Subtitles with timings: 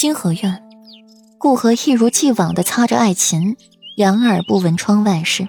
[0.00, 0.62] 清河院，
[1.36, 3.54] 顾河一如既往的擦着爱琴，
[3.94, 5.46] 两耳不闻窗外事。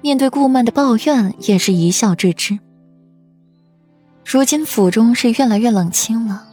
[0.00, 2.58] 面对顾曼的抱怨，也是一笑置之。
[4.26, 6.44] 如今府中是越来越冷清了，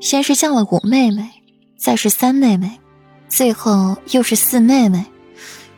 [0.00, 1.28] 先是降了五妹妹，
[1.76, 2.78] 再是三妹妹，
[3.28, 5.04] 最后又是四妹妹，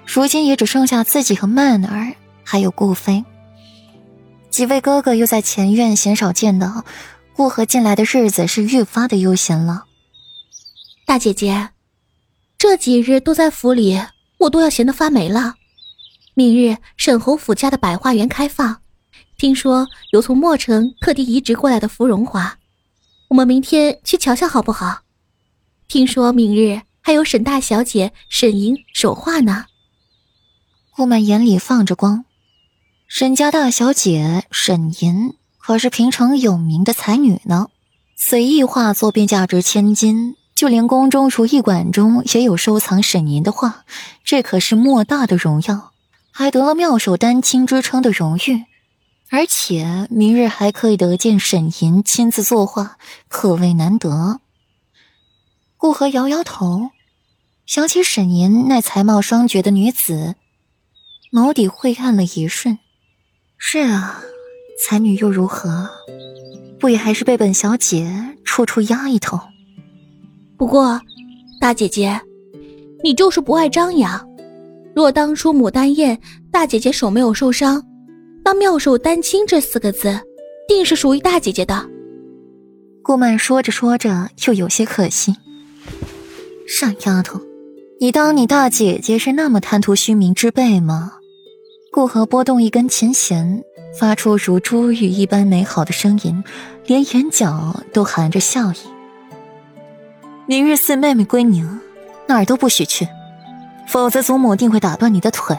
[0.04, 2.12] 如今也只剩下自己和曼儿，
[2.44, 3.24] 还有顾飞。
[4.50, 6.84] 几位哥哥又在前院鲜少见到，
[7.34, 9.86] 顾河进来的日子是愈发的悠闲了。
[11.08, 11.70] 大姐姐，
[12.58, 13.98] 这几日都在府里，
[14.40, 15.54] 我都要闲得发霉了。
[16.34, 18.82] 明日沈侯府家的百花园开放，
[19.38, 22.58] 听说有从墨城特地移植过来的芙蓉花，
[23.28, 25.00] 我们明天去瞧瞧好不好？
[25.88, 29.64] 听说明日还有沈大小姐沈莹手画呢。
[30.94, 32.26] 顾曼眼里放着光，
[33.06, 37.68] 沈家大小姐沈莹可是平城有名的才女呢，
[38.14, 40.34] 随意画作便价值千金。
[40.58, 43.84] 就连宫中如意馆中也有收藏沈吟的画，
[44.24, 45.92] 这可是莫大的荣耀，
[46.32, 48.64] 还得了妙手丹青之称的荣誉，
[49.30, 52.96] 而且明日还可以得见沈吟亲自作画，
[53.28, 54.40] 可谓难得。
[55.76, 56.90] 顾河摇摇头，
[57.64, 60.34] 想起沈吟那才貌双绝的女子，
[61.30, 62.80] 眸底晦暗了一瞬。
[63.56, 64.20] 是啊，
[64.82, 65.88] 才女又如何？
[66.80, 69.38] 不也还是被本小姐处处压一头？
[70.58, 71.00] 不过，
[71.60, 72.20] 大姐姐，
[73.04, 74.28] 你就是不爱张扬。
[74.92, 76.18] 若当初牡丹宴，
[76.50, 77.80] 大姐姐手没有受伤，
[78.44, 80.18] 那“妙手丹青”这四个字，
[80.66, 81.88] 定是属于大姐姐的。
[83.04, 85.32] 顾曼说着说着，又有些可惜。
[86.66, 87.40] 傻丫头，
[88.00, 91.12] 你当你大姐姐是那么贪图虚名之辈吗？
[91.92, 93.62] 顾河拨动一根琴弦，
[93.96, 96.42] 发出如珠玉一般美好的声音，
[96.84, 98.97] 连眼角都含着笑意。
[100.48, 101.78] 明日四妹妹归宁，
[102.26, 103.06] 哪儿都不许去，
[103.86, 105.54] 否则祖母定会打断你的腿。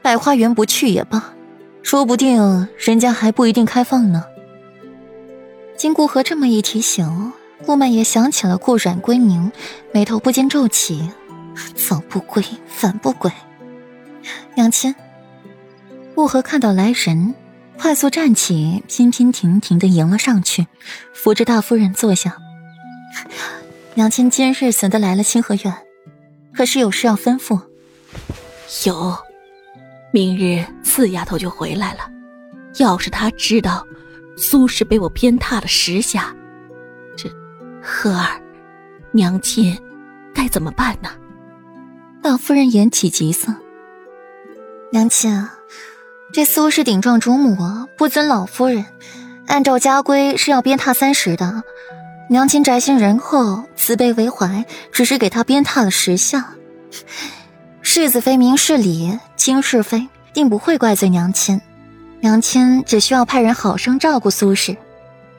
[0.00, 1.34] 百花园不去也罢，
[1.82, 4.24] 说不定人家还不一定开放呢。
[5.76, 7.34] 经顾河这么一提醒，
[7.66, 9.52] 顾曼也想起了顾阮归宁，
[9.92, 11.10] 眉头不禁皱起，
[11.74, 12.42] 早不归，
[12.82, 13.30] 晚不归。
[14.54, 14.94] 娘亲，
[16.14, 17.34] 顾河看到来人，
[17.78, 20.68] 快速站起，娉娉婷婷的迎了上去，
[21.12, 22.38] 扶着大夫人坐下。
[24.00, 25.76] 娘亲今日怎的来了清河院？
[26.54, 27.60] 可是有事要吩咐？
[28.86, 29.14] 有，
[30.10, 32.10] 明日四丫头就回来了。
[32.78, 33.86] 要是她知道
[34.38, 36.34] 苏氏被我鞭挞了十下，
[37.14, 37.28] 这
[37.82, 38.40] 荷儿，
[39.12, 39.78] 娘亲
[40.34, 41.10] 该怎么办呢？
[42.22, 43.54] 老夫人眼起急色。
[44.92, 45.46] 娘亲，
[46.32, 48.86] 这苏氏顶撞主母，不尊老夫人，
[49.46, 51.62] 按照家规是要鞭挞三十的。
[52.30, 56.54] 娘亲宅心仁厚，慈悲为怀，只是给他鞭挞了十下。
[57.82, 61.60] 世子妃明事理，轻是非，定不会怪罪娘亲。
[62.20, 64.76] 娘亲只需要派人好生照顾苏氏，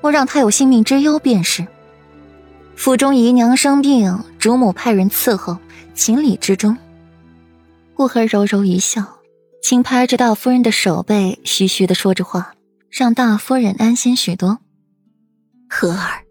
[0.02, 1.66] 莫让她有性命之忧便是。
[2.76, 5.58] 府中姨娘生病，主母派人伺候，
[5.94, 6.78] 情理之中。
[7.94, 9.02] 顾河柔柔一笑，
[9.64, 12.52] 轻拍着大夫人的手背，徐徐的说着话，
[12.90, 14.60] 让大夫人安心许多。
[15.70, 16.26] 和儿。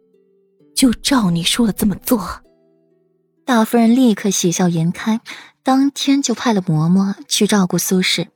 [0.81, 2.41] 就照你说的这么做，
[3.45, 5.21] 大夫人立刻喜笑颜开，
[5.63, 8.29] 当天就派了嬷嬷去照顾苏氏。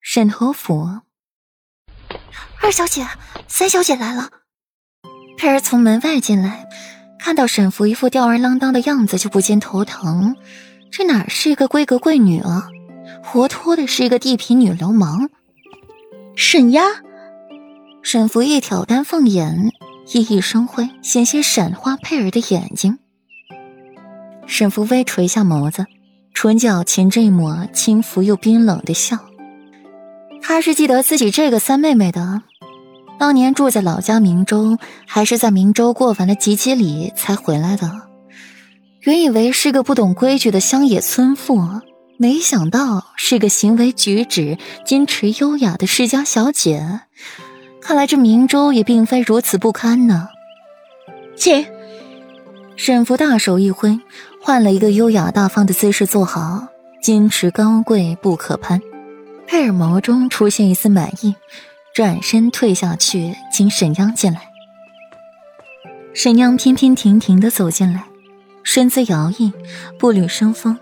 [0.00, 1.00] 沈侯府，
[2.62, 3.04] 二小姐、
[3.48, 4.30] 三小姐来了。
[5.36, 6.68] 佩儿从门外进来，
[7.18, 10.36] 看到沈福一副吊儿郎当的样子，就不禁头疼。
[10.92, 12.68] 这哪是一个闺阁贵女啊，
[13.24, 15.28] 活脱的是一个地痞女流氓。
[16.36, 16.84] 沈丫，
[18.00, 19.72] 沈福一挑丹凤眼。
[20.06, 22.98] 熠熠生辉，险些闪花佩儿的眼睛。
[24.46, 25.86] 沈福微垂下眸子，
[26.34, 29.18] 唇角噙着一抹轻浮又冰冷的笑。
[30.42, 32.42] 他是记得自己这个三妹妹的，
[33.18, 38.08] 当年住在老家明州，还是在明州过完了吉吉礼才回来的。
[39.02, 41.60] 原以为是个不懂规矩的乡野村妇，
[42.18, 47.00] 没想到是个行为举止矜持优雅的世家小姐。
[47.90, 50.28] 看来这明珠也并非如此不堪呢。
[51.36, 51.66] 请
[52.76, 53.98] 沈福大手一挥，
[54.40, 56.68] 换了一个优雅大方的姿势坐好，
[57.02, 58.80] 矜持高贵不可攀。
[59.44, 61.34] 佩尔眸中出现一丝满意，
[61.92, 64.42] 转身退下去，请沈央进来。
[66.14, 68.04] 沈央翩翩婷婷的走进来，
[68.62, 69.52] 身姿摇曳，
[69.98, 70.78] 步履生风，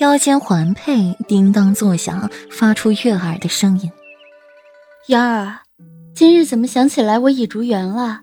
[0.00, 3.90] 腰间环佩叮当作响，发出悦耳的声音。
[5.06, 5.60] 央儿。
[6.16, 8.22] 今日怎么想起来我倚竹园了？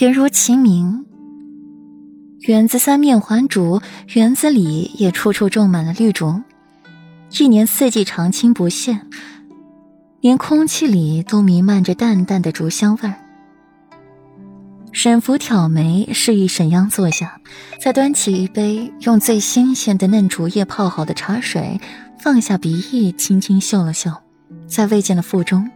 [0.00, 1.04] 缘如其名，
[2.48, 3.82] 园子三面环竹，
[4.14, 6.40] 园子里也处处种满了绿竹，
[7.38, 8.98] 一年四季常青不谢，
[10.22, 13.14] 连空气里都弥漫着淡淡的竹香味儿。
[14.90, 17.38] 沈福挑眉，示意沈央坐下，
[17.78, 21.78] 再端起一杯用最新鲜的嫩竹叶泡好的茶水，
[22.18, 24.10] 放下鼻翼，轻轻嗅了嗅，
[24.66, 25.70] 在未见的腹中